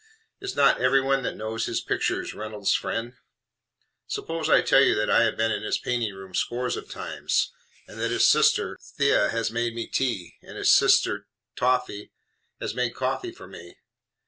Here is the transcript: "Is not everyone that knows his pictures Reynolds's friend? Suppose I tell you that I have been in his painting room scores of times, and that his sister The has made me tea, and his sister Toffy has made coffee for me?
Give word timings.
"Is 0.39 0.55
not 0.55 0.81
everyone 0.81 1.21
that 1.21 1.35
knows 1.35 1.67
his 1.67 1.79
pictures 1.79 2.33
Reynolds's 2.33 2.73
friend? 2.73 3.17
Suppose 4.07 4.49
I 4.49 4.63
tell 4.63 4.81
you 4.81 4.95
that 4.95 5.11
I 5.11 5.21
have 5.25 5.37
been 5.37 5.51
in 5.51 5.61
his 5.61 5.77
painting 5.77 6.15
room 6.15 6.33
scores 6.33 6.75
of 6.75 6.89
times, 6.89 7.51
and 7.87 7.99
that 7.99 8.09
his 8.09 8.25
sister 8.25 8.79
The 8.97 9.29
has 9.29 9.51
made 9.51 9.75
me 9.75 9.85
tea, 9.85 10.37
and 10.41 10.57
his 10.57 10.71
sister 10.71 11.27
Toffy 11.55 12.09
has 12.59 12.73
made 12.73 12.95
coffee 12.95 13.31
for 13.31 13.45
me? 13.45 13.77